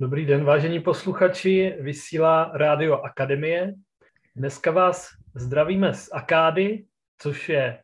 Dobrý 0.00 0.26
den, 0.26 0.44
vážení 0.44 0.80
posluchači, 0.80 1.76
vysílá 1.80 2.50
Rádio 2.54 3.00
Akademie. 3.00 3.74
Dneska 4.36 4.70
vás 4.70 5.08
zdravíme 5.34 5.94
z 5.94 6.08
Akády, 6.12 6.84
což 7.18 7.48
je 7.48 7.78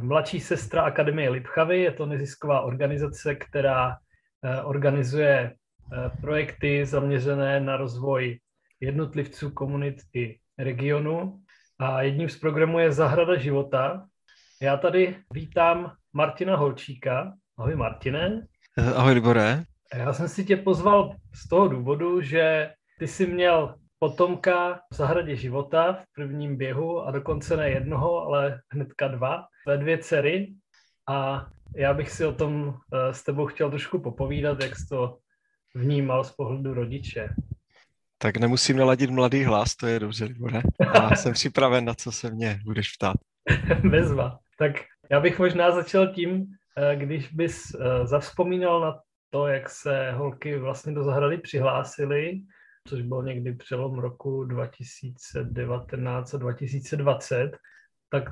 mladší 0.00 0.40
sestra 0.40 0.82
Akademie 0.82 1.30
Lipchavy. 1.30 1.80
Je 1.80 1.92
to 1.92 2.06
nezisková 2.06 2.60
organizace, 2.60 3.34
která 3.34 3.96
eh, 4.44 4.62
organizuje 4.62 5.52
eh, 5.52 6.10
projekty 6.20 6.86
zaměřené 6.86 7.60
na 7.60 7.76
rozvoj 7.76 8.40
jednotlivců, 8.80 9.50
komunit 9.50 9.96
i 10.14 10.38
regionu. 10.58 11.40
A 11.78 12.02
jedním 12.02 12.28
z 12.28 12.38
programů 12.38 12.78
je 12.78 12.92
Zahrada 12.92 13.36
života. 13.36 14.06
Já 14.62 14.76
tady 14.76 15.16
vítám 15.32 15.92
Martina 16.12 16.56
Holčíka. 16.56 17.32
Ahoj 17.58 17.76
Martine. 17.76 18.46
Ahoj 18.94 19.14
Libore. 19.14 19.64
Já 19.94 20.12
jsem 20.12 20.28
si 20.28 20.44
tě 20.44 20.56
pozval 20.56 21.16
z 21.34 21.48
toho 21.48 21.68
důvodu, 21.68 22.20
že 22.20 22.70
ty 22.98 23.06
jsi 23.08 23.26
měl 23.26 23.74
potomka 23.98 24.80
v 24.92 24.94
zahradě 24.94 25.36
života 25.36 25.92
v 25.92 26.12
prvním 26.14 26.56
běhu 26.56 27.02
a 27.02 27.10
dokonce 27.10 27.56
ne 27.56 27.70
jednoho, 27.70 28.22
ale 28.22 28.60
hnedka 28.68 29.08
dva, 29.08 29.44
ve 29.66 29.78
dvě 29.78 29.98
dcery 29.98 30.54
a 31.08 31.46
já 31.76 31.94
bych 31.94 32.10
si 32.10 32.24
o 32.24 32.32
tom 32.32 32.74
eh, 32.92 33.14
s 33.14 33.22
tebou 33.22 33.46
chtěl 33.46 33.70
trošku 33.70 33.98
popovídat, 33.98 34.62
jak 34.62 34.76
jsi 34.76 34.88
to 34.88 35.18
vnímal 35.74 36.24
z 36.24 36.32
pohledu 36.32 36.74
rodiče. 36.74 37.28
Tak 38.18 38.36
nemusím 38.36 38.76
naladit 38.76 39.10
mladý 39.10 39.44
hlas, 39.44 39.76
to 39.76 39.86
je 39.86 40.00
dobře, 40.00 40.24
Libore. 40.24 40.60
Já 40.94 41.10
jsem 41.16 41.32
připraven, 41.32 41.84
na 41.84 41.94
co 41.94 42.12
se 42.12 42.30
mě 42.30 42.60
budeš 42.64 42.92
ptát. 42.92 43.16
Bezva. 43.90 44.38
Tak 44.58 44.72
já 45.10 45.20
bych 45.20 45.38
možná 45.38 45.70
začal 45.70 46.14
tím, 46.14 46.46
eh, 46.76 46.96
když 46.96 47.32
bys 47.32 47.74
eh, 47.74 48.06
zavzpomínal 48.06 48.80
na 48.80 49.00
to, 49.30 49.46
jak 49.46 49.70
se 49.70 50.12
holky 50.12 50.58
vlastně 50.58 50.92
do 50.92 51.04
zahrady 51.04 51.38
přihlásily, 51.38 52.40
což 52.88 53.02
bylo 53.02 53.22
někdy 53.22 53.54
přelom 53.54 53.98
roku 53.98 54.44
2019 54.44 56.34
a 56.34 56.38
2020, 56.38 57.56
tak 58.08 58.24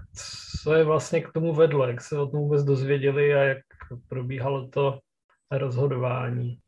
co 0.62 0.74
je 0.74 0.84
vlastně 0.84 1.20
k 1.20 1.32
tomu 1.32 1.54
vedlo, 1.54 1.86
jak 1.86 2.00
se 2.00 2.18
o 2.18 2.26
tom 2.26 2.40
vůbec 2.40 2.64
dozvěděli 2.64 3.34
a 3.34 3.38
jak 3.38 3.58
probíhalo 4.08 4.68
to 4.68 4.98
rozhodování? 5.50 6.58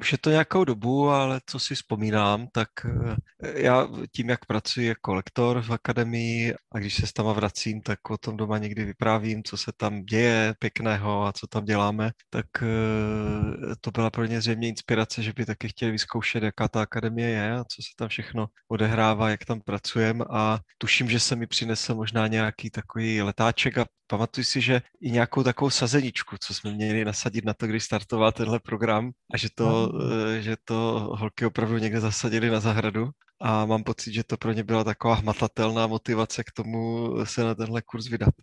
Už 0.00 0.12
je 0.12 0.18
to 0.18 0.30
nějakou 0.30 0.64
dobu, 0.64 1.08
ale 1.08 1.40
co 1.46 1.58
si 1.58 1.74
vzpomínám, 1.74 2.46
tak 2.52 2.68
eh, 2.84 3.62
já 3.62 3.88
tím, 4.12 4.28
jak 4.28 4.46
pracuji 4.46 4.86
jako 4.86 5.14
lektor 5.14 5.62
v 5.62 5.70
akademii 5.72 6.54
a 6.74 6.78
když 6.78 6.94
se 6.94 7.06
s 7.06 7.12
tam 7.12 7.26
vracím, 7.26 7.80
tak 7.82 8.10
o 8.10 8.18
tom 8.18 8.36
doma 8.36 8.58
někdy 8.58 8.84
vyprávím, 8.84 9.42
co 9.44 9.56
se 9.56 9.72
tam 9.76 10.02
děje 10.04 10.54
pěkného 10.58 11.26
a 11.26 11.32
co 11.32 11.46
tam 11.46 11.64
děláme, 11.64 12.10
tak 12.30 12.46
eh, 12.62 13.76
to 13.80 13.90
byla 13.90 14.10
pro 14.10 14.24
ně 14.24 14.40
zřejmě 14.40 14.68
inspirace, 14.68 15.22
že 15.22 15.32
by 15.32 15.46
taky 15.46 15.68
chtěli 15.68 15.92
vyzkoušet, 15.92 16.42
jaká 16.42 16.68
ta 16.68 16.82
akademie 16.82 17.28
je 17.28 17.52
a 17.52 17.64
co 17.64 17.82
se 17.82 17.88
tam 17.96 18.08
všechno 18.08 18.46
odehrává, 18.68 19.30
jak 19.30 19.44
tam 19.44 19.60
pracujeme 19.60 20.24
a 20.30 20.58
tuším, 20.78 21.10
že 21.10 21.20
se 21.20 21.36
mi 21.36 21.46
přinesl 21.46 21.94
možná 21.94 22.26
nějaký 22.26 22.70
takový 22.70 23.22
letáček 23.22 23.78
a 23.78 23.86
pamatuju 24.06 24.44
si, 24.44 24.60
že 24.60 24.82
i 25.00 25.10
nějakou 25.10 25.42
takovou 25.42 25.70
sazeničku, 25.70 26.36
co 26.40 26.54
jsme 26.54 26.72
měli 26.72 27.04
nasadit 27.04 27.44
na 27.44 27.54
to, 27.54 27.66
když 27.66 27.84
startoval 27.84 28.32
tenhle 28.32 28.60
program 28.60 29.10
a 29.34 29.36
že 29.36 29.48
to, 29.54 29.85
mm. 29.92 30.40
že 30.40 30.56
to 30.64 30.74
holky 31.18 31.46
opravdu 31.46 31.78
někde 31.78 32.00
zasadili 32.00 32.50
na 32.50 32.60
zahradu 32.60 33.10
a 33.40 33.66
mám 33.66 33.84
pocit, 33.84 34.12
že 34.12 34.24
to 34.24 34.36
pro 34.36 34.52
ně 34.52 34.64
byla 34.64 34.84
taková 34.84 35.14
hmatatelná 35.14 35.86
motivace 35.86 36.44
k 36.44 36.52
tomu 36.52 37.10
se 37.24 37.44
na 37.44 37.54
tenhle 37.54 37.82
kurz 37.82 38.08
vydat. 38.08 38.34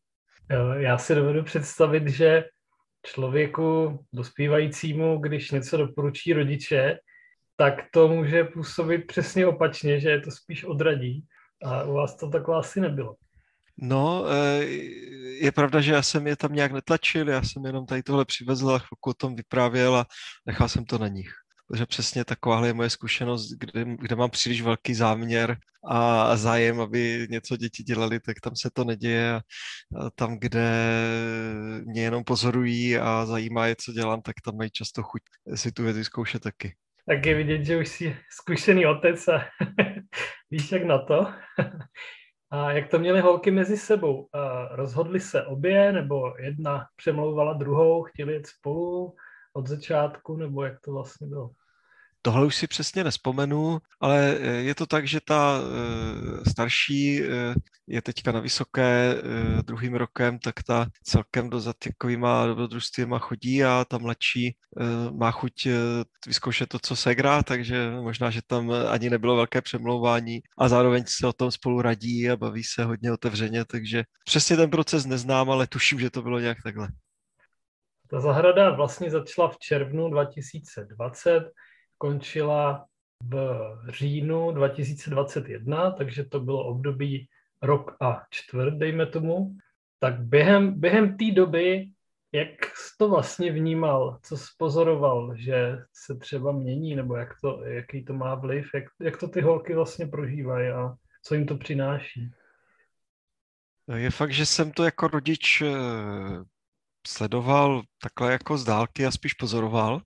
Já 0.77 0.97
si 0.97 1.16
dovedu 1.16 1.44
představit, 1.44 2.08
že 2.08 2.44
člověku 3.05 3.99
dospívajícímu, 4.14 5.17
když 5.17 5.52
něco 5.52 5.77
doporučí 5.77 6.33
rodiče, 6.33 6.97
tak 7.55 7.73
to 7.94 8.08
může 8.08 8.44
působit 8.44 9.08
přesně 9.08 9.47
opačně, 9.47 9.99
že 9.99 10.09
je 10.09 10.21
to 10.21 10.31
spíš 10.31 10.64
odradí. 10.64 11.25
A 11.64 11.83
u 11.83 11.94
vás 11.94 12.16
to 12.16 12.30
takhle 12.30 12.58
asi 12.58 12.81
nebylo. 12.81 13.15
No, 13.77 14.26
eh, 14.30 14.65
je 15.43 15.52
pravda, 15.52 15.81
že 15.81 15.92
já 15.92 16.02
jsem 16.02 16.27
je 16.27 16.36
tam 16.36 16.54
nějak 16.54 16.71
netlačil, 16.71 17.30
já 17.30 17.42
jsem 17.43 17.65
jenom 17.65 17.86
tady 17.86 18.04
tohle 18.04 18.26
přivezl 18.26 18.70
a 18.70 18.80
chvilku 18.80 19.09
o 19.09 19.14
tom 19.14 19.36
vyprávěl 19.36 19.95
a 19.95 20.05
nechal 20.45 20.70
jsem 20.70 20.86
to 20.86 20.98
na 20.98 21.08
nich. 21.08 21.31
Takže 21.71 21.86
přesně 21.86 22.26
takováhle 22.26 22.67
je 22.67 22.73
moje 22.73 22.89
zkušenost, 22.89 23.49
kde, 23.59 23.86
kde 23.99 24.15
mám 24.15 24.30
příliš 24.30 24.61
velký 24.61 24.93
záměr 24.93 25.58
a 25.87 26.37
zájem, 26.37 26.82
aby 26.82 27.27
něco 27.30 27.58
děti 27.58 27.83
dělali, 27.83 28.20
tak 28.20 28.39
tam 28.43 28.55
se 28.55 28.70
to 28.73 28.83
neděje. 28.83 29.36
A 29.36 29.42
tam, 30.15 30.39
kde 30.39 30.70
mě 31.86 32.02
jenom 32.02 32.23
pozorují 32.23 32.98
a 32.98 33.26
zajímá 33.26 33.67
je, 33.67 33.76
co 33.80 33.92
dělám, 33.92 34.21
tak 34.21 34.36
tam 34.45 34.58
mají 34.58 34.70
často 34.71 35.03
chuť 35.03 35.21
si 35.55 35.71
tu 35.71 35.83
věci 35.83 36.03
zkoušet 36.03 36.42
taky. 36.42 36.76
Tak 37.08 37.26
je 37.26 37.36
vidět, 37.36 37.65
že 37.65 37.77
už 37.77 37.87
jsi 37.87 38.17
zkušený 38.32 38.86
otec 38.86 39.27
a 39.27 39.45
víš 40.52 40.71
jak 40.71 40.83
na 40.83 41.05
to. 41.05 41.33
A 42.53 42.71
jak 42.71 42.89
to 42.89 42.99
měly 42.99 43.19
holky 43.21 43.52
mezi 43.52 43.77
sebou? 43.77 44.27
Rozhodly 44.71 45.19
se 45.19 45.45
obě, 45.45 45.91
nebo 45.91 46.33
jedna 46.39 46.87
přemlouvala 46.95 47.53
druhou, 47.53 48.03
chtěli 48.03 48.33
jít 48.33 48.47
spolu 48.47 49.15
od 49.53 49.67
začátku, 49.67 50.37
nebo 50.37 50.64
jak 50.64 50.80
to 50.80 50.91
vlastně 50.91 51.27
bylo? 51.27 51.49
Tohle 52.26 52.45
už 52.45 52.56
si 52.56 52.67
přesně 52.67 53.04
nespomenu, 53.04 53.80
ale 54.02 54.38
eh, 54.39 54.48
je 54.48 54.76
to 54.76 54.86
tak, 54.86 55.08
že 55.08 55.20
ta 55.28 55.60
eh, 55.60 56.50
starší 56.50 57.23
eh, 57.23 57.56
je 57.88 58.02
teďka 58.02 58.32
na 58.32 58.39
vysoké 58.39 59.16
druhým 59.61 59.95
rokem, 59.95 60.39
tak 60.39 60.64
ta 60.64 60.88
celkem 61.04 61.50
do 61.50 61.62
takovýma 61.73 62.45
dobrodružstvíma 62.45 63.20
chodí 63.20 63.64
a 63.64 63.86
ta 63.86 63.98
mladší 63.98 64.56
má 65.12 65.32
chuť 65.32 65.67
vyzkoušet 66.28 66.70
to, 66.70 66.80
co 66.80 66.95
se 66.95 67.12
hrá, 67.12 67.44
takže 67.44 67.92
možná, 67.92 68.30
že 68.30 68.42
tam 68.48 68.72
ani 68.89 69.10
nebylo 69.10 69.36
velké 69.36 69.62
přemlouvání 69.62 70.42
a 70.58 70.70
zároveň 70.70 71.04
se 71.08 71.28
o 71.28 71.33
tom 71.33 71.52
spolu 71.52 71.82
radí 71.82 72.30
a 72.30 72.38
baví 72.38 72.64
se 72.64 72.83
hodně 72.83 73.12
otevřeně, 73.12 73.66
takže 73.66 74.04
přesně 74.26 74.58
ten 74.58 74.70
proces 74.70 75.06
neznám, 75.06 75.52
ale 75.52 75.67
tuším, 75.67 76.00
že 76.00 76.10
to 76.10 76.22
bylo 76.22 76.39
nějak 76.39 76.58
takhle. 76.64 76.88
Ta 78.10 78.20
zahrada 78.20 78.70
vlastně 78.70 79.12
začala 79.12 79.50
v 79.50 79.58
červnu 79.58 80.10
2020 80.10 81.44
končila 82.03 82.86
v 83.23 83.36
říjnu 83.89 84.52
2021, 84.52 85.91
takže 85.91 86.23
to 86.23 86.39
bylo 86.39 86.65
období 86.65 87.27
rok 87.61 87.95
a 88.02 88.21
čtvrt, 88.30 88.73
dejme 88.73 89.05
tomu. 89.05 89.55
Tak 89.99 90.19
během, 90.19 90.80
během 90.80 91.17
té 91.17 91.31
doby, 91.31 91.89
jak 92.31 92.49
jsi 92.75 92.95
to 92.97 93.09
vlastně 93.09 93.52
vnímal, 93.52 94.19
co 94.23 94.37
jsi 94.37 94.45
pozoroval, 94.58 95.36
že 95.36 95.77
se 95.93 96.15
třeba 96.15 96.52
mění, 96.52 96.95
nebo 96.95 97.15
jak 97.15 97.30
to, 97.41 97.64
jaký 97.65 98.05
to 98.05 98.14
má 98.14 98.35
vliv, 98.35 98.65
jak, 98.73 98.83
jak 99.02 99.17
to 99.17 99.27
ty 99.27 99.41
holky 99.41 99.75
vlastně 99.75 100.08
prožívají 100.08 100.70
a 100.70 100.93
co 101.23 101.35
jim 101.35 101.45
to 101.45 101.58
přináší? 101.58 102.31
Je 103.95 104.11
fakt, 104.11 104.33
že 104.33 104.45
jsem 104.45 104.71
to 104.71 104.83
jako 104.83 105.08
rodič 105.08 105.61
eh, 105.61 105.75
sledoval 107.08 107.81
takhle 108.02 108.31
jako 108.31 108.58
z 108.58 108.64
dálky 108.64 109.05
a 109.05 109.11
spíš 109.11 109.33
pozoroval 109.33 110.02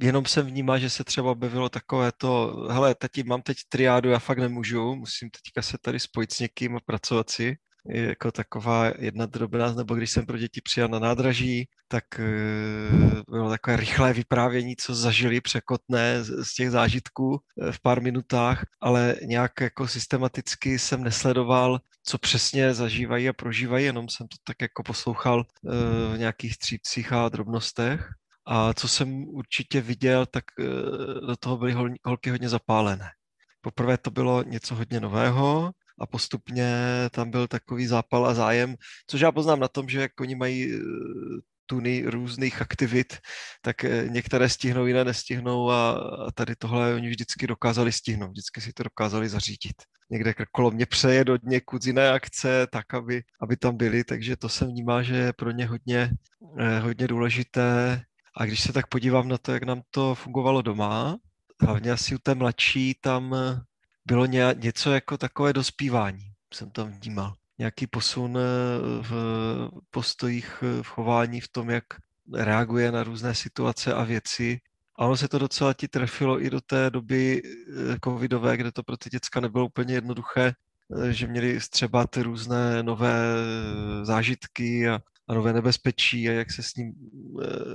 jenom 0.00 0.26
jsem 0.26 0.46
vnímal, 0.46 0.78
že 0.78 0.90
se 0.90 1.04
třeba 1.04 1.30
objevilo 1.30 1.68
takové 1.68 2.12
to, 2.12 2.66
hele, 2.70 2.94
tati, 2.94 3.22
mám 3.22 3.42
teď 3.42 3.56
triádu, 3.68 4.10
já 4.10 4.18
fakt 4.18 4.38
nemůžu, 4.38 4.94
musím 4.94 5.30
teďka 5.30 5.62
se 5.62 5.78
tady 5.78 6.00
spojit 6.00 6.32
s 6.32 6.40
někým 6.40 6.76
a 6.76 6.80
pracovat 6.86 7.30
si. 7.30 7.56
Jako 7.88 8.32
taková 8.32 8.92
jedna 8.98 9.26
drobná, 9.26 9.72
nebo 9.72 9.94
když 9.94 10.10
jsem 10.10 10.26
pro 10.26 10.38
děti 10.38 10.60
přijel 10.60 10.88
na 10.88 10.98
nádraží, 10.98 11.68
tak 11.88 12.04
uh, 12.18 13.22
bylo 13.30 13.50
takové 13.50 13.76
rychlé 13.76 14.12
vyprávění, 14.12 14.76
co 14.76 14.94
zažili 14.94 15.40
překotné 15.40 16.24
z, 16.24 16.54
těch 16.54 16.70
zážitků 16.70 17.30
uh, 17.30 17.72
v 17.72 17.80
pár 17.80 18.02
minutách, 18.02 18.66
ale 18.80 19.16
nějak 19.22 19.52
jako 19.60 19.88
systematicky 19.88 20.78
jsem 20.78 21.04
nesledoval, 21.04 21.80
co 22.02 22.18
přesně 22.18 22.74
zažívají 22.74 23.28
a 23.28 23.32
prožívají, 23.32 23.84
jenom 23.84 24.08
jsem 24.08 24.28
to 24.28 24.36
tak 24.44 24.56
jako 24.62 24.82
poslouchal 24.82 25.38
uh, 25.62 25.72
v 26.14 26.18
nějakých 26.18 26.54
střípcích 26.54 27.12
a 27.12 27.28
drobnostech. 27.28 28.08
A 28.46 28.74
co 28.74 28.88
jsem 28.88 29.24
určitě 29.24 29.80
viděl, 29.80 30.26
tak 30.26 30.44
eh, 30.60 30.64
do 31.26 31.36
toho 31.36 31.56
byly 31.56 31.74
holky 32.04 32.30
hodně 32.30 32.48
zapálené. 32.48 33.10
Poprvé 33.60 33.98
to 33.98 34.10
bylo 34.10 34.42
něco 34.42 34.74
hodně 34.74 35.00
nového 35.00 35.72
a 36.00 36.06
postupně 36.06 36.68
tam 37.10 37.30
byl 37.30 37.48
takový 37.48 37.86
zápal 37.86 38.26
a 38.26 38.34
zájem, 38.34 38.74
což 39.06 39.20
já 39.20 39.32
poznám 39.32 39.60
na 39.60 39.68
tom, 39.68 39.88
že 39.88 40.00
jak 40.00 40.20
oni 40.20 40.34
mají 40.34 40.74
eh, 40.74 40.78
tuny 41.66 42.04
různých 42.06 42.62
aktivit, 42.62 43.18
tak 43.62 43.84
eh, 43.84 44.08
některé 44.08 44.48
stihnou, 44.48 44.86
jiné 44.86 45.04
nestihnou 45.04 45.70
a 45.70 46.00
tady 46.34 46.56
tohle 46.56 46.94
oni 46.94 47.08
vždycky 47.08 47.46
dokázali 47.46 47.92
stihnout, 47.92 48.30
vždycky 48.30 48.60
si 48.60 48.72
to 48.72 48.82
dokázali 48.82 49.28
zařídit. 49.28 49.76
Někde 50.10 50.34
kolo 50.52 50.70
mě 50.70 50.86
přeje 50.86 51.24
od 51.24 51.42
někud 51.42 51.82
z 51.82 51.86
jiné 51.86 52.10
akce, 52.10 52.66
tak, 52.72 52.94
aby, 52.94 53.22
aby 53.42 53.56
tam 53.56 53.76
byli, 53.76 54.04
takže 54.04 54.36
to 54.36 54.48
jsem 54.48 54.68
vnímal, 54.68 55.02
že 55.02 55.16
je 55.16 55.32
pro 55.32 55.50
ně 55.50 55.66
hodně, 55.66 56.10
hodně 56.82 57.08
důležité 57.08 58.02
a 58.36 58.44
když 58.44 58.62
se 58.62 58.72
tak 58.72 58.86
podívám 58.86 59.28
na 59.28 59.38
to, 59.38 59.52
jak 59.52 59.62
nám 59.62 59.82
to 59.90 60.14
fungovalo 60.14 60.62
doma, 60.62 61.18
hlavně 61.60 61.92
asi 61.92 62.14
u 62.14 62.18
té 62.18 62.34
mladší, 62.34 62.94
tam 63.00 63.34
eh, 63.34 63.60
bylo 64.06 64.26
ně, 64.26 64.54
něco 64.54 64.92
jako 64.92 65.18
takové 65.18 65.52
dospívání, 65.52 66.32
jsem 66.54 66.70
tam 66.70 66.92
vnímal. 66.92 67.34
Nějaký 67.58 67.86
posun 67.86 68.38
eh, 68.38 68.40
v 69.02 69.12
postojích, 69.90 70.62
eh, 70.62 70.82
v 70.82 70.86
chování, 70.86 71.40
v 71.40 71.48
tom, 71.48 71.70
jak 71.70 71.84
reaguje 72.34 72.92
na 72.92 73.04
různé 73.04 73.34
situace 73.34 73.94
a 73.94 74.04
věci. 74.04 74.60
A 74.98 75.06
ono 75.06 75.16
se 75.16 75.28
to 75.28 75.38
docela 75.38 75.74
ti 75.74 75.88
trefilo 75.88 76.42
i 76.42 76.50
do 76.50 76.60
té 76.60 76.90
doby 76.90 77.42
covidové, 78.04 78.56
kde 78.56 78.72
to 78.72 78.82
pro 78.82 78.96
ty 78.96 79.10
děcka 79.10 79.40
nebylo 79.40 79.66
úplně 79.66 79.94
jednoduché, 79.94 80.52
že 81.10 81.26
měli 81.26 81.58
třeba 81.70 82.06
ty 82.06 82.22
různé 82.22 82.82
nové 82.82 83.18
zážitky 84.02 84.88
a, 84.88 85.00
a 85.28 85.34
nové 85.34 85.52
nebezpečí 85.52 86.28
a 86.28 86.32
jak 86.32 86.50
se, 86.50 86.62
s 86.62 86.74
ním, 86.74 86.92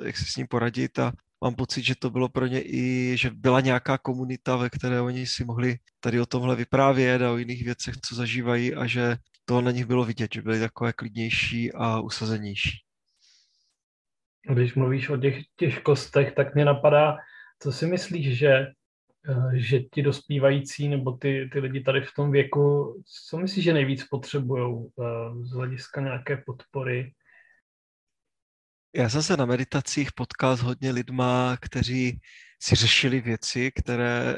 jak 0.06 0.18
se 0.18 0.26
s 0.26 0.36
ním 0.36 0.48
poradit 0.48 1.00
a 1.00 1.14
mám 1.44 1.56
pocit, 1.56 1.84
že 1.84 1.96
to 1.96 2.10
bylo 2.10 2.30
pro 2.30 2.48
ně 2.48 2.62
i, 2.64 3.14
že 3.18 3.30
byla 3.30 3.62
nějaká 3.62 3.98
komunita, 3.98 4.56
ve 4.56 4.70
které 4.70 5.02
oni 5.02 5.28
si 5.28 5.46
mohli 5.46 5.78
tady 6.00 6.20
o 6.20 6.26
tomhle 6.26 6.56
vyprávět 6.56 7.22
a 7.22 7.32
o 7.32 7.38
jiných 7.38 7.64
věcech, 7.64 7.96
co 7.98 8.16
zažívají 8.16 8.76
a 8.76 8.88
že 8.88 9.18
to 9.46 9.62
na 9.62 9.72
nich 9.72 9.86
bylo 9.86 10.06
vidět, 10.06 10.34
že 10.34 10.42
byli 10.42 10.60
takové 10.60 10.94
klidnější 10.94 11.72
a 11.72 12.00
usazenější. 12.00 12.78
Když 14.50 14.76
mluvíš 14.76 15.10
o 15.10 15.18
těch 15.18 15.44
těžkostech, 15.56 16.34
tak 16.34 16.56
mě 16.56 16.66
napadá, 16.66 17.18
co 17.60 17.72
si 17.72 17.88
myslíš, 17.88 18.38
že, 18.38 18.52
eh, 19.30 19.52
že 19.54 19.80
ti 19.80 20.02
dospívající 20.02 20.90
nebo 20.90 21.12
ty, 21.12 21.50
ty 21.54 21.60
lidi 21.60 21.82
tady 21.82 22.02
v 22.02 22.14
tom 22.16 22.32
věku, 22.32 22.96
co 23.30 23.38
myslíš, 23.38 23.64
že 23.66 23.74
nejvíc 23.74 24.04
potřebují 24.04 24.86
eh, 24.86 25.04
z 25.46 25.52
hlediska 25.52 26.02
nějaké 26.02 26.44
podpory? 26.46 27.14
Já 28.96 29.10
jsem 29.10 29.24
se 29.24 29.38
na 29.38 29.46
meditacích 29.46 30.12
potkal 30.12 30.58
s 30.58 30.62
hodně 30.62 30.92
lidma, 30.92 31.58
kteří 31.62 32.20
si 32.64 32.76
řešili 32.76 33.22
věci, 33.22 33.72
které 33.72 34.36
e, 34.36 34.38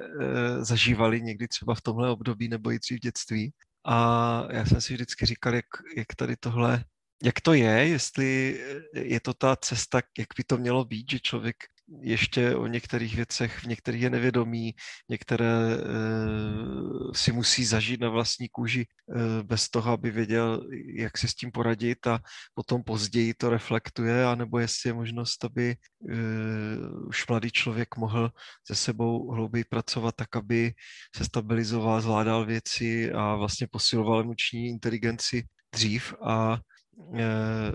zažívali 0.66 1.22
někdy 1.22 1.48
třeba 1.48 1.76
v 1.76 1.82
tomhle 1.82 2.10
období 2.10 2.48
nebo 2.48 2.72
i 2.72 2.80
dřív 2.80 2.98
v 2.98 3.02
dětství. 3.02 3.54
A 3.86 4.48
já 4.52 4.66
jsem 4.66 4.82
si 4.82 4.94
vždycky 4.94 5.26
říkal, 5.26 5.56
jak, 5.56 5.66
jak 5.98 6.16
tady 6.16 6.36
tohle, 6.36 6.86
jak 7.24 7.42
to 7.42 7.54
je, 7.54 7.88
jestli 7.88 8.60
je 8.94 9.20
to 9.20 9.34
ta 9.34 9.56
cesta, 9.56 10.02
jak 10.18 10.28
by 10.38 10.44
to 10.44 10.58
mělo 10.58 10.86
být, 10.86 11.12
že 11.12 11.20
člověk 11.20 11.56
ještě 12.02 12.56
o 12.56 12.68
některých 12.68 13.16
věcech, 13.16 13.60
v 13.60 13.68
některých 13.68 14.02
je 14.02 14.10
nevědomí, 14.10 14.74
některé 15.10 15.54
uh, 15.78 17.12
si 17.16 17.32
musí 17.32 17.66
zažít 17.66 18.02
na 18.02 18.10
vlastní 18.10 18.50
kůži 18.50 18.86
uh, 19.08 19.44
bez 19.44 19.70
toho, 19.70 19.92
aby 19.92 20.12
věděl, 20.12 20.68
jak 20.96 21.18
si 21.18 21.28
s 21.28 21.36
tím 21.36 21.52
poradit 21.52 22.08
a 22.08 22.20
potom 22.54 22.84
později 22.84 23.34
to 23.34 23.50
reflektuje, 23.50 24.26
anebo 24.26 24.60
jestli 24.60 24.90
je 24.90 24.94
možnost, 24.94 25.46
aby 25.46 25.76
uh, 26.00 27.08
už 27.08 27.28
mladý 27.28 27.52
člověk 27.52 27.98
mohl 27.98 28.32
se 28.68 28.76
sebou 28.76 29.32
hlouběji 29.32 29.64
pracovat 29.64 30.16
tak, 30.16 30.36
aby 30.36 30.74
se 31.16 31.26
stabilizoval, 31.26 32.02
zvládal 32.02 32.46
věci 32.46 33.12
a 33.12 33.36
vlastně 33.36 33.68
posiloval 33.72 34.22
emoční 34.22 34.68
inteligenci 34.68 35.44
dřív 35.74 36.14
a 36.26 36.60
Eh, 37.16 37.74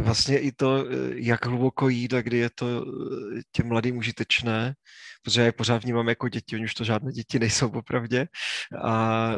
vlastně 0.00 0.38
i 0.38 0.52
to, 0.52 0.84
eh, 0.86 0.94
jak 1.14 1.46
hluboko 1.46 1.88
jít 1.88 2.14
a 2.14 2.22
kdy 2.22 2.36
je 2.36 2.50
to 2.54 2.66
eh, 2.66 3.40
těm 3.52 3.68
mladým 3.68 3.96
užitečné, 3.96 4.74
protože 5.22 5.40
já 5.40 5.44
je 5.44 5.52
pořád 5.52 5.82
vnímám 5.82 6.08
jako 6.08 6.28
děti, 6.28 6.56
oni 6.56 6.64
už 6.64 6.74
to 6.74 6.84
žádné 6.84 7.12
děti 7.12 7.38
nejsou 7.38 7.70
popravdě 7.70 8.26
a 8.82 9.32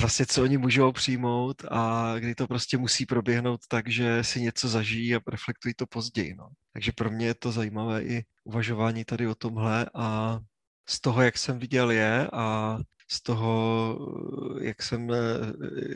vlastně 0.00 0.26
co 0.26 0.42
oni 0.42 0.58
můžou 0.58 0.92
přijmout 0.92 1.64
a 1.70 2.14
kdy 2.18 2.34
to 2.34 2.46
prostě 2.46 2.78
musí 2.78 3.06
proběhnout 3.06 3.60
tak, 3.68 3.88
že 3.88 4.24
si 4.24 4.40
něco 4.40 4.68
zažijí 4.68 5.14
a 5.14 5.20
reflektují 5.26 5.74
to 5.74 5.86
později. 5.86 6.34
No. 6.34 6.48
Takže 6.72 6.92
pro 6.92 7.10
mě 7.10 7.26
je 7.26 7.34
to 7.34 7.52
zajímavé 7.52 8.02
i 8.02 8.24
uvažování 8.44 9.04
tady 9.04 9.26
o 9.26 9.34
tomhle 9.34 9.86
a 9.94 10.38
z 10.88 11.00
toho, 11.00 11.22
jak 11.22 11.38
jsem 11.38 11.58
viděl 11.58 11.90
je 11.90 12.28
a 12.32 12.78
z 13.10 13.22
toho, 13.22 13.98
jak 14.60 14.82
jsem 14.82 15.10
eh, 15.10 15.18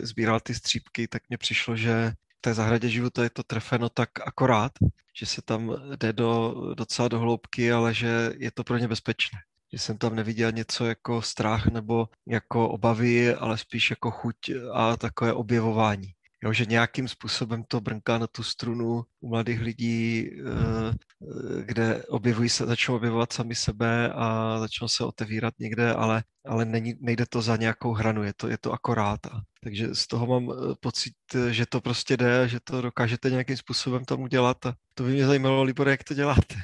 sbíral 0.07 0.41
ty 0.41 0.55
střípky, 0.55 1.09
tak 1.09 1.23
mně 1.29 1.39
přišlo, 1.39 1.77
že 1.77 2.13
té 2.45 2.55
zahradě 2.55 2.89
života 2.89 3.23
je 3.23 3.31
to 3.31 3.43
trefeno 3.43 3.89
tak 3.89 4.11
akorát, 4.27 4.73
že 5.17 5.27
se 5.27 5.43
tam 5.43 5.77
jde 5.97 6.13
do, 6.13 6.55
docela 6.75 7.09
do 7.09 7.19
hloubky, 7.19 7.73
ale 7.73 7.95
že 7.95 8.33
je 8.39 8.51
to 8.51 8.65
pro 8.65 8.79
ně 8.79 8.89
bezpečné. 8.89 9.39
Že 9.73 9.79
jsem 9.79 9.99
tam 9.99 10.15
neviděl 10.15 10.53
něco 10.53 10.87
jako 10.87 11.23
strach 11.23 11.67
nebo 11.67 12.09
jako 12.29 12.69
obavy, 12.69 13.35
ale 13.35 13.59
spíš 13.59 13.91
jako 13.91 14.11
chuť 14.11 14.37
a 14.73 14.97
takové 14.97 15.33
objevování. 15.33 16.14
Jo, 16.45 16.53
že 16.53 16.67
nějakým 16.67 17.09
způsobem 17.09 17.65
to 17.69 17.81
brnká 17.81 18.19
na 18.19 18.27
tu 18.27 18.43
strunu 18.43 19.05
u 19.21 19.29
mladých 19.29 19.61
lidí, 19.61 20.31
eh, 20.31 20.91
eh, 20.91 21.63
kde 21.65 22.05
objevují 22.05 22.49
se, 22.49 22.67
začnou 22.67 22.97
objevovat 22.97 23.33
sami 23.33 23.55
sebe 23.55 24.13
a 24.13 24.59
začnou 24.59 24.89
se 24.89 25.05
otevírat 25.05 25.55
někde, 25.59 25.95
ale, 25.95 26.23
ale 26.47 26.65
není, 26.65 26.95
nejde 27.01 27.27
to 27.29 27.43
za 27.43 27.57
nějakou 27.57 27.93
hranu, 27.93 28.23
je 28.23 28.33
to, 28.37 28.49
je 28.49 28.59
to 28.59 28.73
akorát. 28.73 29.21
Takže 29.63 29.95
z 29.95 30.07
toho 30.07 30.27
mám 30.27 30.51
eh, 30.51 30.75
pocit, 30.81 31.15
že 31.51 31.67
to 31.67 31.81
prostě 31.81 32.17
jde, 32.17 32.49
že 32.49 32.59
to 32.65 32.83
dokážete 32.83 33.31
nějakým 33.31 33.57
způsobem 33.57 34.05
tam 34.05 34.21
udělat 34.21 34.67
a 34.67 34.75
to 34.95 35.03
by 35.03 35.13
mě 35.13 35.27
zajímalo, 35.27 35.63
Libor, 35.63 35.89
jak 35.89 36.05
to 36.05 36.15
děláte. 36.15 36.55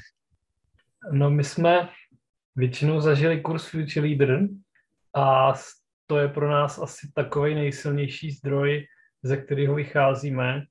No 1.12 1.30
my 1.30 1.44
jsme 1.44 1.88
většinou 2.56 3.00
zažili 3.00 3.40
kurz 3.40 3.64
Future 3.64 4.06
Leader 4.06 4.48
a 5.14 5.54
to 6.06 6.18
je 6.18 6.28
pro 6.28 6.50
nás 6.50 6.78
asi 6.78 7.12
takový 7.14 7.54
nejsilnější 7.54 8.30
zdroj 8.30 8.86
ze 9.22 9.36
kterého 9.36 9.74
vycházíme. 9.74 10.62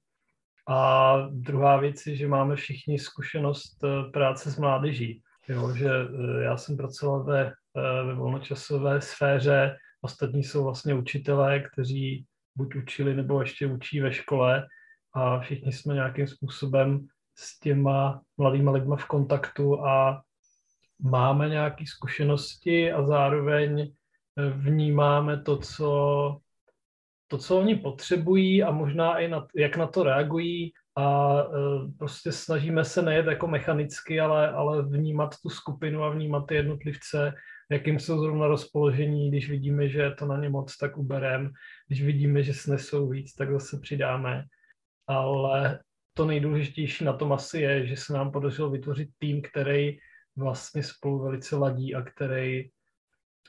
A 0.68 1.18
druhá 1.32 1.78
věc 1.78 2.08
je, 2.08 2.16
že 2.16 2.28
máme 2.28 2.56
všichni 2.56 3.00
zkušenost 3.00 3.84
eh, 3.84 4.12
práce 4.12 4.52
s 4.52 4.58
mládeží. 4.58 5.22
Jo, 5.48 5.74
že 5.76 5.90
eh, 5.90 6.44
já 6.44 6.58
jsem 6.58 6.78
pracoval 6.78 7.24
ve, 7.24 7.46
eh, 7.48 8.04
ve 8.04 8.14
volnočasové 8.14 9.02
sféře, 9.02 9.78
ostatní 10.02 10.44
jsou 10.44 10.64
vlastně 10.64 10.94
učitelé, 10.94 11.60
kteří 11.60 12.26
buď 12.56 12.76
učili 12.76 13.16
nebo 13.16 13.42
ještě 13.42 13.68
učí 13.68 14.02
ve 14.02 14.14
škole 14.14 14.68
a 15.14 15.40
všichni 15.40 15.74
jsme 15.74 15.94
nějakým 15.94 16.28
způsobem 16.28 17.08
s 17.38 17.60
těma 17.60 18.22
mladými 18.38 18.70
lidmi 18.70 18.96
v 18.98 19.06
kontaktu 19.06 19.86
a 19.86 20.22
máme 21.02 21.50
nějaké 21.50 21.84
zkušenosti 21.88 22.92
a 22.92 23.06
zároveň 23.06 23.92
vnímáme 24.50 25.42
to, 25.42 25.58
co 25.58 26.40
to, 27.30 27.38
co 27.38 27.60
oni 27.60 27.76
potřebují 27.76 28.64
a 28.64 28.72
možná 28.72 29.20
i 29.20 29.28
na, 29.28 29.48
jak 29.56 29.78
na 29.78 29.88
to 29.88 30.04
reagují 30.04 30.74
a 30.98 31.38
e, 31.42 31.46
prostě 31.98 32.32
snažíme 32.32 32.86
se 32.86 33.02
nejet 33.02 33.26
jako 33.26 33.48
mechanicky, 33.48 34.20
ale, 34.20 34.52
ale 34.52 34.82
vnímat 34.86 35.36
tu 35.42 35.50
skupinu 35.50 36.04
a 36.04 36.10
vnímat 36.10 36.46
ty 36.48 36.56
jednotlivce, 36.56 37.34
jakým 37.72 38.00
jsou 38.00 38.20
zrovna 38.20 38.48
rozpoložení, 38.48 39.30
když 39.30 39.50
vidíme, 39.50 39.90
že 39.90 40.02
je 40.02 40.16
to 40.16 40.26
na 40.26 40.38
ně 40.38 40.50
moc, 40.50 40.78
tak 40.78 40.98
uberem, 40.98 41.52
když 41.88 42.04
vidíme, 42.04 42.44
že 42.44 42.54
snesou 42.54 43.10
víc, 43.10 43.36
tak 43.36 43.52
zase 43.52 43.80
přidáme. 43.80 44.44
Ale 45.08 45.80
to 46.14 46.26
nejdůležitější 46.26 47.06
na 47.06 47.14
tom 47.14 47.34
asi 47.34 47.62
je, 47.62 47.88
že 47.88 47.98
se 47.98 48.14
nám 48.14 48.32
podařilo 48.32 48.70
vytvořit 48.70 49.10
tým, 49.18 49.42
který 49.42 49.98
vlastně 50.38 50.84
spolu 50.84 51.24
velice 51.24 51.56
ladí 51.56 51.96
a 51.96 52.02
který, 52.02 52.70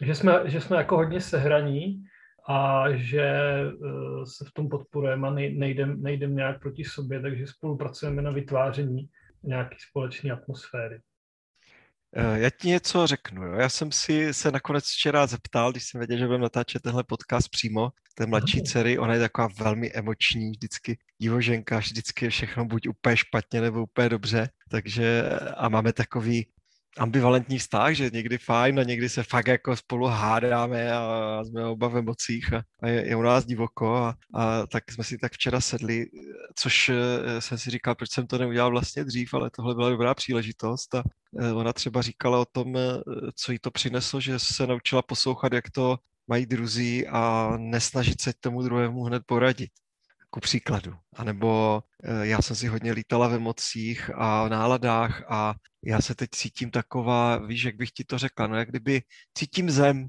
že 0.00 0.14
jsme, 0.14 0.40
že 0.44 0.60
jsme 0.60 0.76
jako 0.76 0.96
hodně 0.96 1.20
sehraní 1.20 2.04
a 2.50 2.84
že 2.94 3.22
eh, 3.22 4.26
se 4.26 4.44
v 4.44 4.52
tom 4.52 4.68
podporujeme 4.68 5.28
a 5.28 5.30
nejdem, 5.30 6.02
nejdem 6.02 6.36
nějak 6.36 6.60
proti 6.60 6.84
sobě, 6.84 7.20
takže 7.20 7.46
spolupracujeme 7.46 8.22
na 8.22 8.30
vytváření 8.30 9.08
nějaké 9.42 9.76
společné 9.88 10.30
atmosféry. 10.30 11.00
Eh, 12.16 12.38
já 12.38 12.50
ti 12.50 12.68
něco 12.68 13.06
řeknu. 13.06 13.42
Jo. 13.42 13.54
Já 13.54 13.68
jsem 13.68 13.92
si 13.92 14.34
se 14.34 14.50
nakonec 14.50 14.84
včera 14.84 15.26
zeptal, 15.26 15.72
když 15.72 15.84
jsem 15.84 15.98
věděl, 15.98 16.18
že 16.18 16.26
budeme 16.26 16.42
natáčet 16.42 16.82
tenhle 16.82 17.04
podcast 17.04 17.48
přímo, 17.48 17.90
té 18.14 18.26
mladší 18.26 18.62
dcery, 18.62 18.98
ona 18.98 19.14
je 19.14 19.20
taková 19.20 19.48
velmi 19.58 19.92
emoční, 19.92 20.50
vždycky 20.50 20.98
divoženka, 21.18 21.78
vždycky 21.78 22.24
je 22.24 22.30
všechno 22.30 22.64
buď 22.64 22.88
úplně 22.88 23.16
špatně 23.16 23.60
nebo 23.60 23.82
úplně 23.82 24.08
dobře, 24.08 24.48
takže 24.70 25.22
a 25.56 25.68
máme 25.68 25.92
takový 25.92 26.46
ambivalentní 26.98 27.58
vztah, 27.58 27.94
že 27.94 28.10
někdy 28.12 28.38
fajn 28.38 28.80
a 28.80 28.82
někdy 28.82 29.08
se 29.08 29.22
fakt 29.22 29.46
jako 29.46 29.76
spolu 29.76 30.06
hádáme 30.06 30.92
a 30.92 31.40
jsme 31.44 31.64
oba 31.64 31.88
v 31.88 31.96
emocích 31.96 32.52
a, 32.52 32.62
a 32.82 32.88
je, 32.88 33.08
je 33.08 33.16
u 33.16 33.22
nás 33.22 33.46
divoko 33.46 33.96
a, 33.96 34.14
a 34.34 34.66
tak 34.66 34.92
jsme 34.92 35.04
si 35.04 35.18
tak 35.18 35.32
včera 35.32 35.60
sedli, 35.60 36.06
což 36.56 36.88
eh, 36.88 37.40
jsem 37.40 37.58
si 37.58 37.70
říkal, 37.70 37.94
proč 37.94 38.10
jsem 38.10 38.26
to 38.26 38.38
neudělal 38.38 38.70
vlastně 38.70 39.04
dřív, 39.04 39.34
ale 39.34 39.50
tohle 39.56 39.74
byla 39.74 39.90
dobrá 39.90 40.14
příležitost 40.14 40.94
a 40.94 41.02
eh, 41.40 41.52
ona 41.52 41.72
třeba 41.72 42.02
říkala 42.02 42.40
o 42.40 42.44
tom, 42.44 42.76
eh, 42.76 42.80
co 43.34 43.52
jí 43.52 43.58
to 43.58 43.70
přineslo, 43.70 44.20
že 44.20 44.38
se 44.38 44.66
naučila 44.66 45.02
poslouchat, 45.02 45.52
jak 45.52 45.70
to 45.70 45.96
mají 46.28 46.46
druzí 46.46 47.06
a 47.06 47.52
nesnažit 47.58 48.20
se 48.20 48.32
tomu 48.40 48.62
druhému 48.62 49.04
hned 49.04 49.22
poradit 49.26 49.70
ku 50.30 50.40
příkladu. 50.40 50.94
A 51.16 51.24
nebo 51.24 51.82
já 52.22 52.42
jsem 52.42 52.56
si 52.56 52.66
hodně 52.66 52.92
lítala 52.92 53.28
v 53.28 53.34
emocích 53.34 54.10
a 54.14 54.48
náladách 54.48 55.24
a 55.30 55.54
já 55.84 56.00
se 56.00 56.14
teď 56.14 56.30
cítím 56.30 56.70
taková, 56.70 57.36
víš, 57.36 57.62
jak 57.62 57.76
bych 57.76 57.90
ti 57.90 58.04
to 58.04 58.18
řekla, 58.18 58.46
no 58.46 58.56
jak 58.56 58.68
kdyby 58.68 59.02
cítím 59.34 59.70
zem, 59.70 60.08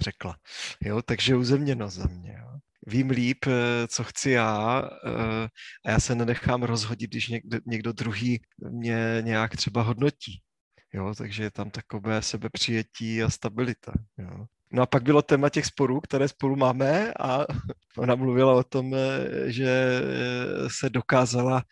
řekla. 0.00 0.36
Jo, 0.80 1.02
takže 1.02 1.36
uzemněno 1.36 1.88
za 1.88 2.06
mě. 2.06 2.36
Jo. 2.40 2.58
Vím 2.86 3.10
líp, 3.10 3.38
eh, 3.46 3.88
co 3.88 4.04
chci 4.04 4.30
já 4.30 4.82
eh, 5.06 5.48
a 5.84 5.90
já 5.90 6.00
se 6.00 6.14
nenechám 6.14 6.62
rozhodit, 6.62 7.10
když 7.10 7.28
někdo, 7.28 7.58
někdo 7.66 7.92
druhý 7.92 8.42
mě 8.70 9.18
nějak 9.20 9.56
třeba 9.56 9.82
hodnotí. 9.82 10.42
Jo, 10.92 11.14
takže 11.18 11.42
je 11.42 11.50
tam 11.50 11.70
takové 11.70 12.22
sebepřijetí 12.22 13.22
a 13.22 13.30
stabilita. 13.30 13.92
Jo. 14.18 14.46
No 14.72 14.82
a 14.82 14.86
pak 14.86 15.02
bylo 15.02 15.22
téma 15.22 15.48
těch 15.48 15.66
sporů, 15.66 16.00
které 16.00 16.28
spolu 16.28 16.56
máme 16.56 17.12
a 17.20 17.46
ona 17.98 18.14
mluvila 18.14 18.54
o 18.54 18.64
tom, 18.64 18.94
eh, 18.94 19.52
že 19.52 19.68
eh, 19.68 20.68
se 20.70 20.90
dokázala 20.90 21.62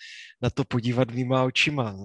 na 0.43 0.51
to 0.51 0.65
podívat 0.65 1.11
mýma 1.11 1.43
očima, 1.43 1.97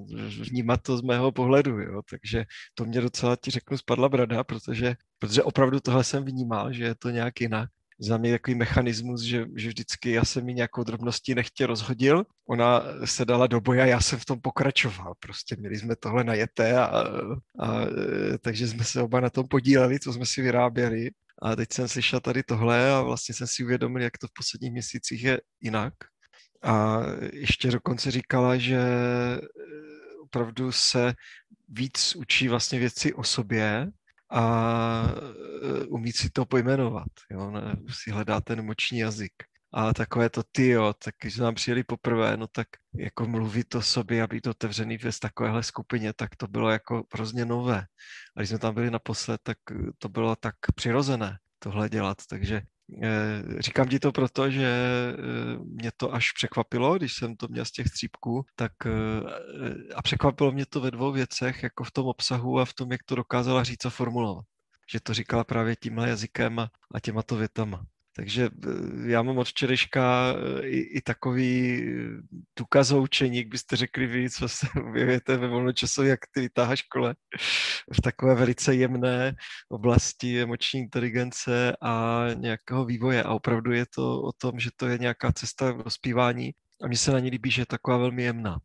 vnímat 0.49 0.81
to 0.81 0.97
z 0.97 1.01
mého 1.01 1.31
pohledu, 1.31 1.79
jo. 1.79 2.01
takže 2.09 2.45
to 2.73 2.85
mě 2.85 3.01
docela, 3.01 3.35
ti 3.35 3.51
řeknu, 3.51 3.77
spadla 3.77 4.09
brada, 4.09 4.43
protože, 4.43 4.95
protože 5.19 5.43
opravdu 5.43 5.79
tohle 5.79 6.03
jsem 6.03 6.25
vnímal, 6.25 6.73
že 6.73 6.83
je 6.83 6.95
to 6.95 7.09
nějak 7.09 7.41
jinak 7.41 7.69
za 7.99 8.17
mě 8.17 8.31
takový 8.31 8.55
mechanismus, 8.55 9.21
že, 9.21 9.45
že 9.55 9.67
vždycky 9.67 10.11
já 10.11 10.25
jsem 10.25 10.45
mi 10.45 10.53
nějakou 10.53 10.83
drobností 10.83 11.35
nechtě 11.35 11.67
rozhodil, 11.67 12.23
ona 12.49 12.83
se 13.05 13.25
dala 13.25 13.47
do 13.47 13.61
boje 13.61 13.81
a 13.81 13.85
já 13.85 14.01
jsem 14.01 14.19
v 14.19 14.25
tom 14.25 14.41
pokračoval. 14.41 15.13
Prostě 15.19 15.55
měli 15.55 15.77
jsme 15.77 15.95
tohle 15.95 16.23
najeté 16.23 16.77
a, 16.77 16.85
a, 16.85 17.01
a 17.59 17.85
takže 18.41 18.67
jsme 18.67 18.83
se 18.83 19.01
oba 19.01 19.19
na 19.19 19.29
tom 19.29 19.47
podíleli, 19.47 19.99
co 19.99 20.13
jsme 20.13 20.25
si 20.25 20.41
vyráběli. 20.41 21.09
A 21.41 21.55
teď 21.55 21.73
jsem 21.73 21.87
slyšel 21.87 22.19
tady 22.19 22.43
tohle 22.43 22.91
a 22.91 23.01
vlastně 23.01 23.35
jsem 23.35 23.47
si 23.47 23.63
uvědomil, 23.63 24.01
jak 24.01 24.17
to 24.17 24.27
v 24.27 24.33
posledních 24.37 24.71
měsících 24.71 25.23
je 25.23 25.41
jinak. 25.61 25.93
A 26.63 27.01
ještě 27.33 27.71
dokonce 27.71 28.11
říkala, 28.11 28.57
že 28.57 28.79
opravdu 30.23 30.71
se 30.71 31.13
víc 31.69 32.15
učí 32.15 32.47
vlastně 32.47 32.79
věci 32.79 33.13
o 33.13 33.23
sobě, 33.23 33.87
a 34.35 34.43
e, 35.81 35.85
umí 35.85 36.11
si 36.11 36.29
to 36.29 36.45
pojmenovat. 36.45 37.07
Jo? 37.31 37.51
Ne, 37.51 37.75
si 37.89 38.11
hledá 38.11 38.41
ten 38.41 38.65
moční 38.65 38.99
jazyk. 38.99 39.33
A 39.73 39.93
takové 39.93 40.29
to 40.29 40.43
ty, 40.51 40.67
jo, 40.67 40.93
tak 41.03 41.15
když 41.21 41.37
nám 41.37 41.55
přijeli 41.55 41.83
poprvé, 41.83 42.37
no 42.37 42.47
tak 42.47 42.67
jako 42.95 43.27
mluvit 43.27 43.75
o 43.75 43.81
sobě 43.81 44.23
a 44.23 44.27
být 44.27 44.47
otevřený 44.47 44.97
v 44.97 45.19
takovéhle 45.19 45.63
skupině, 45.63 46.13
tak 46.13 46.35
to 46.35 46.47
bylo 46.47 46.69
jako 46.69 47.03
hrozně 47.13 47.45
nové. 47.45 47.85
A 48.35 48.39
když 48.39 48.49
jsme 48.49 48.59
tam 48.59 48.73
byli 48.73 48.91
naposled, 48.91 49.41
tak 49.43 49.57
to 49.97 50.09
bylo 50.09 50.35
tak 50.35 50.55
přirozené 50.75 51.37
tohle 51.59 51.89
dělat. 51.89 52.17
Takže 52.29 52.61
říkám 53.59 53.87
ti 53.87 53.99
to 53.99 54.11
proto, 54.11 54.49
že 54.49 54.65
eh, 54.65 55.15
mě 55.63 55.91
to 55.97 56.13
až 56.13 56.31
překvapilo, 56.31 56.95
když 56.97 57.13
jsem 57.13 57.35
to 57.35 57.47
měl 57.47 57.65
z 57.65 57.71
těch 57.71 57.87
střípků, 57.87 58.45
tak 58.55 58.71
eh, 58.85 59.93
a 59.95 60.01
překvapilo 60.01 60.51
mě 60.51 60.65
to 60.65 60.81
ve 60.81 60.91
dvou 60.91 61.11
věcech, 61.11 61.63
jako 61.63 61.83
v 61.83 61.91
tom 61.91 62.05
obsahu 62.05 62.59
a 62.59 62.65
v 62.65 62.73
tom, 62.73 62.91
jak 62.91 63.03
to 63.03 63.15
dokázala 63.15 63.63
říct 63.63 63.85
a 63.85 63.89
formulovat. 63.89 64.45
Že 64.91 64.99
to 64.99 65.13
říkala 65.13 65.43
právě 65.43 65.75
tímhle 65.75 66.09
jazykem 66.09 66.59
a, 66.59 66.71
a 66.93 66.99
těma 66.99 67.23
to 67.23 67.35
větama. 67.35 67.85
Takže 68.15 68.49
eh, 68.67 69.11
já 69.11 69.21
mám 69.21 69.37
od 69.37 69.47
včerejška 69.47 70.33
eh, 70.33 70.67
i, 70.67 70.79
i 70.79 71.01
takový 71.01 71.83
eh, 71.83 72.37
důkazoučeník, 72.59 73.47
byste 73.47 73.75
řekli 73.75 74.07
vy, 74.07 74.29
co 74.29 74.49
se 74.49 74.67
objevujete 74.89 75.37
ve 75.37 75.47
volnočasové 75.47 76.11
aktivitách 76.11 76.69
a 76.69 76.75
škole 76.75 77.15
v 77.93 78.01
takové 78.01 78.35
velice 78.35 78.75
jemné 78.75 79.35
oblasti 79.69 80.41
emoční 80.41 80.79
inteligence 80.79 81.75
a 81.81 82.25
nějakého 82.33 82.85
vývoje. 82.85 83.23
A 83.23 83.33
opravdu 83.33 83.71
je 83.71 83.85
to 83.95 84.21
o 84.21 84.31
tom, 84.31 84.59
že 84.59 84.69
to 84.75 84.87
je 84.87 84.97
nějaká 84.97 85.31
cesta 85.31 85.71
v 85.71 85.83
dospívání 85.83 86.51
a 86.83 86.87
mně 86.87 86.97
se 86.97 87.11
na 87.11 87.19
ní 87.19 87.29
líbí, 87.29 87.51
že 87.51 87.61
je 87.61 87.65
taková 87.65 87.97
velmi 87.97 88.23
jemná. 88.23 88.59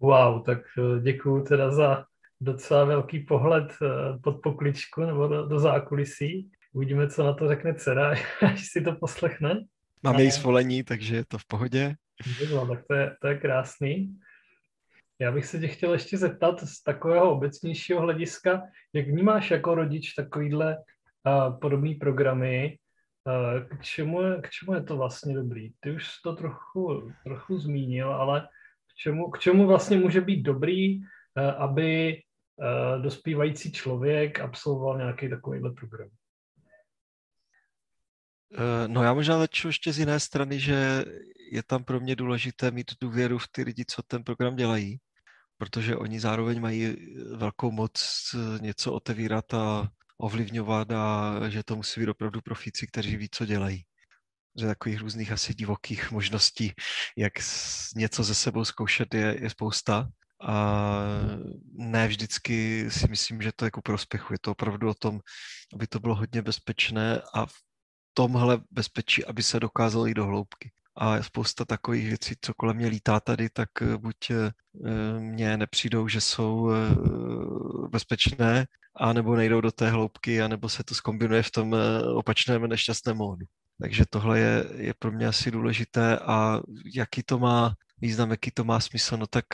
Wow, 0.00 0.42
tak 0.42 0.58
děkuju 1.02 1.44
teda 1.44 1.70
za 1.70 2.06
docela 2.40 2.84
velký 2.84 3.18
pohled 3.18 3.72
pod 4.22 4.40
pokličku 4.42 5.00
nebo 5.00 5.28
do, 5.28 5.46
do 5.46 5.58
zákulisí. 5.58 6.50
Uvidíme, 6.74 7.08
co 7.08 7.24
na 7.24 7.32
to 7.32 7.48
řekne 7.48 7.74
dcera, 7.74 8.14
až 8.42 8.66
si 8.66 8.80
to 8.80 8.92
poslechne. 8.92 9.64
Máme 10.02 10.22
její 10.22 10.30
svolení, 10.30 10.84
takže 10.84 11.16
je 11.16 11.24
to 11.28 11.38
v 11.38 11.46
pohodě. 11.46 11.94
No, 12.52 12.66
tak 12.66 12.84
to 12.86 12.94
je, 12.94 13.16
to 13.20 13.28
je 13.28 13.38
krásný. 13.38 14.18
Já 15.18 15.32
bych 15.32 15.46
se 15.46 15.58
tě 15.58 15.68
chtěl 15.68 15.92
ještě 15.92 16.18
zeptat 16.18 16.60
z 16.60 16.82
takového 16.82 17.32
obecnějšího 17.32 18.00
hlediska, 18.00 18.62
jak 18.92 19.06
vnímáš 19.06 19.50
jako 19.50 19.74
rodič 19.74 20.14
takovýhle 20.14 20.76
uh, 20.76 21.58
podobný 21.58 21.94
programy, 21.94 22.78
uh, 23.26 23.68
k, 23.78 23.84
čemu 23.84 24.22
je, 24.22 24.40
k 24.40 24.50
čemu 24.50 24.74
je 24.74 24.82
to 24.82 24.96
vlastně 24.96 25.34
dobrý? 25.34 25.72
Ty 25.80 25.92
už 25.92 26.08
to 26.24 26.36
trochu, 26.36 27.12
trochu 27.24 27.58
zmínil, 27.58 28.12
ale 28.12 28.48
k 28.86 28.94
čemu, 28.94 29.30
k 29.30 29.38
čemu 29.38 29.66
vlastně 29.66 29.96
může 29.96 30.20
být 30.20 30.42
dobrý, 30.42 30.98
uh, 30.98 31.04
aby 31.56 32.20
uh, 32.56 33.02
dospívající 33.02 33.72
člověk 33.72 34.40
absolvoval 34.40 34.98
nějaký 34.98 35.28
takovýhle 35.28 35.72
program? 35.72 36.08
Eh, 38.54 38.88
no 38.88 39.02
já 39.02 39.14
možná 39.14 39.38
začnu 39.38 39.68
ještě 39.68 39.92
z 39.92 39.98
jiné 39.98 40.20
strany, 40.20 40.60
že 40.60 41.04
je 41.52 41.62
tam 41.62 41.84
pro 41.84 42.00
mě 42.00 42.16
důležité 42.16 42.70
mít 42.70 42.92
důvěru 43.00 43.38
v 43.38 43.48
ty 43.48 43.62
lidi, 43.62 43.84
co 43.88 44.02
ten 44.02 44.24
program 44.24 44.56
dělají, 44.56 44.98
protože 45.58 45.96
oni 45.96 46.20
zároveň 46.20 46.60
mají 46.60 46.96
velkou 47.36 47.70
moc 47.70 47.92
něco 48.60 48.92
otevírat 48.92 49.54
a 49.54 49.88
ovlivňovat 50.18 50.92
a 50.92 51.34
že 51.48 51.62
to 51.62 51.76
musí 51.76 52.00
být 52.00 52.08
opravdu 52.08 52.40
profíci, 52.40 52.86
kteří 52.86 53.16
ví, 53.16 53.28
co 53.32 53.46
dělají. 53.46 53.82
Že 54.60 54.66
takových 54.66 55.00
různých 55.00 55.32
asi 55.32 55.54
divokých 55.54 56.10
možností, 56.10 56.72
jak 57.16 57.32
něco 57.96 58.22
ze 58.22 58.34
sebou 58.34 58.64
zkoušet, 58.64 59.14
je, 59.14 59.38
je 59.42 59.50
spousta. 59.50 60.08
A 60.46 61.00
ne 61.72 62.08
vždycky 62.08 62.86
si 62.90 63.08
myslím, 63.08 63.42
že 63.42 63.52
to 63.56 63.64
je 63.64 63.70
ku 63.70 63.82
prospěchu. 63.82 64.32
Je 64.32 64.38
to 64.38 64.50
opravdu 64.50 64.88
o 64.88 64.94
tom, 64.94 65.20
aby 65.74 65.86
to 65.86 66.00
bylo 66.00 66.14
hodně 66.14 66.42
bezpečné 66.42 67.22
a 67.34 67.46
tomhle 68.14 68.60
bezpečí, 68.70 69.24
aby 69.24 69.42
se 69.42 69.60
dokázalo 69.60 70.06
jít 70.06 70.14
do 70.14 70.26
hloubky. 70.26 70.70
A 70.96 71.22
spousta 71.22 71.64
takových 71.64 72.08
věcí, 72.08 72.34
co 72.40 72.54
kolem 72.54 72.76
mě 72.76 72.86
lítá 72.86 73.20
tady, 73.20 73.48
tak 73.50 73.68
eh, 73.82 73.96
buď 73.96 74.30
eh, 74.30 74.52
mně 75.18 75.56
nepřijdou, 75.56 76.08
že 76.08 76.20
jsou 76.20 76.70
eh, 76.70 76.94
bezpečné, 77.88 78.66
a 78.96 79.12
nebo 79.12 79.36
nejdou 79.36 79.60
do 79.60 79.72
té 79.72 79.90
hloubky, 79.90 80.42
anebo 80.42 80.68
se 80.68 80.84
to 80.84 80.94
skombinuje 80.94 81.42
v 81.42 81.50
tom 81.50 81.76
opačném 82.14 82.68
nešťastném 82.68 83.16
módu. 83.16 83.46
Takže 83.80 84.04
tohle 84.10 84.38
je, 84.38 84.64
je 84.76 84.94
pro 84.98 85.12
mě 85.12 85.26
asi 85.26 85.50
důležité 85.50 86.18
a 86.18 86.60
jaký 86.94 87.22
to 87.22 87.38
má 87.38 87.74
význam, 88.00 88.30
jaký 88.30 88.50
to 88.50 88.64
má 88.64 88.80
smysl, 88.80 89.16
no 89.16 89.26
tak 89.26 89.44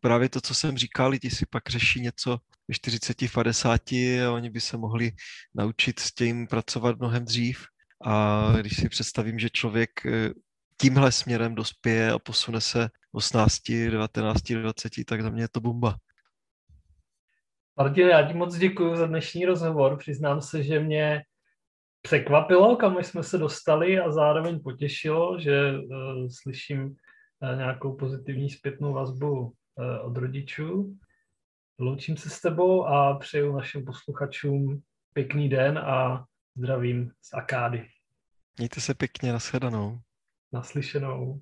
právě 0.00 0.28
to, 0.28 0.40
co 0.40 0.54
jsem 0.54 0.76
říkal, 0.76 1.10
lidi 1.10 1.30
si 1.30 1.46
pak 1.50 1.68
řeší 1.68 2.00
něco 2.00 2.38
ve 2.68 2.74
40, 2.74 3.16
50 3.34 3.92
a 3.92 4.30
oni 4.30 4.50
by 4.50 4.60
se 4.60 4.76
mohli 4.76 5.12
naučit 5.54 6.00
s 6.00 6.14
tím 6.14 6.46
pracovat 6.46 6.98
mnohem 6.98 7.24
dřív 7.24 7.66
a 8.04 8.44
když 8.60 8.76
si 8.76 8.88
představím, 8.88 9.38
že 9.38 9.50
člověk 9.50 10.06
eh, 10.06 10.30
tímhle 10.80 11.12
směrem 11.12 11.54
dospěje 11.54 12.12
a 12.12 12.18
posune 12.18 12.60
se 12.60 12.88
18, 13.12 13.70
19, 13.90 14.42
20, 14.42 14.92
tak 15.06 15.22
za 15.22 15.30
mě 15.30 15.42
je 15.42 15.48
to 15.48 15.60
bomba. 15.60 15.96
Martin, 17.76 18.08
já 18.08 18.28
ti 18.28 18.34
moc 18.34 18.56
děkuji 18.56 18.96
za 18.96 19.06
dnešní 19.06 19.44
rozhovor. 19.44 19.98
Přiznám 19.98 20.40
se, 20.40 20.62
že 20.62 20.80
mě 20.80 21.22
překvapilo, 22.02 22.76
kam 22.76 22.96
jsme 22.96 23.22
se 23.22 23.38
dostali 23.38 24.00
a 24.00 24.10
zároveň 24.10 24.60
potěšilo, 24.60 25.40
že 25.40 25.72
uh, 25.72 26.28
slyším 26.42 26.84
uh, 26.84 27.56
nějakou 27.56 27.96
pozitivní 27.96 28.50
zpětnou 28.50 28.92
vazbu 28.92 29.40
uh, 29.40 29.52
od 30.02 30.16
rodičů. 30.16 30.96
Loučím 31.78 32.16
se 32.16 32.30
s 32.30 32.40
tebou 32.40 32.84
a 32.86 33.18
přeju 33.18 33.56
našim 33.56 33.84
posluchačům 33.84 34.82
pěkný 35.12 35.48
den 35.48 35.78
a 35.78 36.24
Zdravím 36.56 37.10
z 37.22 37.34
Akády. 37.34 37.88
Mějte 38.58 38.80
se 38.80 38.94
pěkně, 38.94 39.32
nashledanou. 39.32 40.00
Naslyšenou. 40.52 41.40